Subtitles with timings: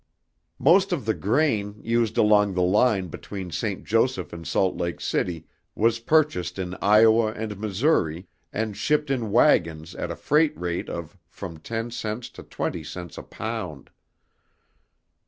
[0.57, 3.83] Most of the grain used along the line between St.
[3.85, 9.93] Joseph and Salt Lake City was purchased in Iowa and Missouri and shipped in wagons
[9.93, 13.91] at a freight rate of from ten cents to twenty cents a pound.